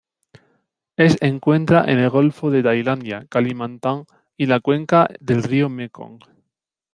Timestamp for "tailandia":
2.63-3.27